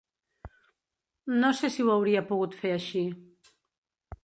[1.43, 3.07] No sé si ho hauria pogut fer així.